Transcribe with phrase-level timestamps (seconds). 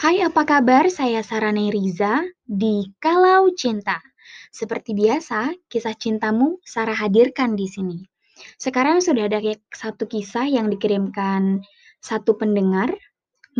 [0.00, 0.88] Hai, apa kabar?
[0.88, 4.00] Saya Sarane Riza di Kalau Cinta.
[4.48, 8.08] Seperti biasa, kisah cintamu Sarah hadirkan di sini.
[8.56, 11.60] Sekarang sudah ada satu kisah yang dikirimkan
[12.00, 12.96] satu pendengar.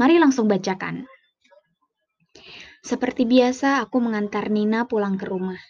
[0.00, 1.04] Mari langsung bacakan.
[2.80, 5.60] Seperti biasa, aku mengantar Nina pulang ke rumah.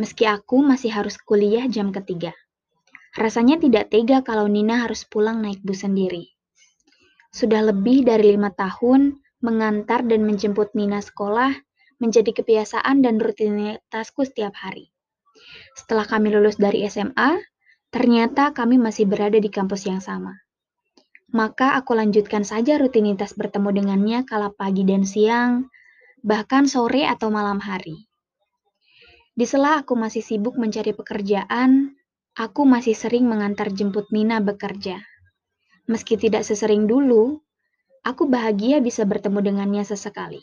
[0.00, 2.32] Meski aku masih harus kuliah jam ketiga.
[3.20, 6.32] Rasanya tidak tega kalau Nina harus pulang naik bus sendiri.
[7.36, 11.54] Sudah lebih dari lima tahun, mengantar dan menjemput Nina sekolah
[12.02, 14.90] menjadi kebiasaan dan rutinitasku setiap hari.
[15.78, 17.38] Setelah kami lulus dari SMA,
[17.94, 20.34] ternyata kami masih berada di kampus yang sama.
[21.30, 25.70] Maka aku lanjutkan saja rutinitas bertemu dengannya kala pagi dan siang,
[26.26, 28.10] bahkan sore atau malam hari.
[29.36, 31.92] Di sela aku masih sibuk mencari pekerjaan,
[32.34, 35.00] aku masih sering mengantar jemput Nina bekerja.
[35.86, 37.45] Meski tidak sesering dulu,
[38.06, 40.38] aku bahagia bisa bertemu dengannya sesekali.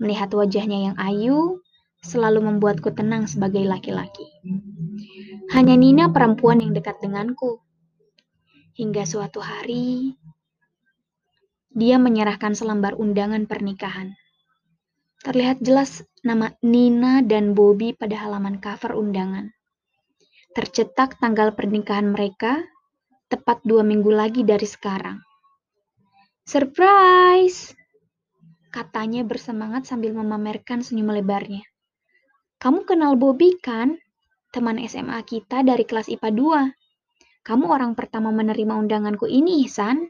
[0.00, 1.60] Melihat wajahnya yang ayu,
[2.00, 4.24] selalu membuatku tenang sebagai laki-laki.
[5.52, 7.60] Hanya Nina perempuan yang dekat denganku.
[8.78, 10.16] Hingga suatu hari,
[11.74, 14.16] dia menyerahkan selembar undangan pernikahan.
[15.26, 19.50] Terlihat jelas nama Nina dan Bobby pada halaman cover undangan.
[20.54, 22.62] Tercetak tanggal pernikahan mereka
[23.26, 25.27] tepat dua minggu lagi dari sekarang.
[26.48, 27.76] Surprise!
[28.72, 31.60] Katanya bersemangat sambil memamerkan senyum lebarnya.
[32.56, 34.00] Kamu kenal Bobby kan?
[34.48, 36.72] Teman SMA kita dari kelas IPA
[37.44, 37.44] 2.
[37.44, 40.08] Kamu orang pertama menerima undanganku ini, Ihsan.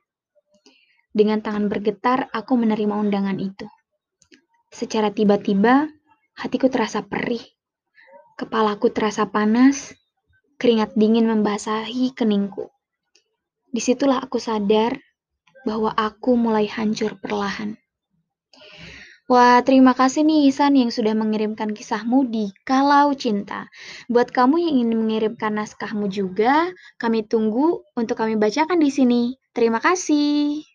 [1.11, 3.67] Dengan tangan bergetar, aku menerima undangan itu.
[4.71, 5.91] Secara tiba-tiba,
[6.39, 7.43] hatiku terasa perih.
[8.39, 9.91] Kepalaku terasa panas,
[10.55, 12.71] keringat dingin membasahi keningku.
[13.75, 15.08] Di situlah aku sadar
[15.63, 17.79] bahwa aku mulai hancur perlahan.
[19.29, 23.69] Wah, terima kasih nih Isan yang sudah mengirimkan kisahmu di Kalau Cinta.
[24.09, 29.23] Buat kamu yang ingin mengirimkan naskahmu juga, kami tunggu untuk kami bacakan di sini.
[29.53, 30.68] Terima kasih.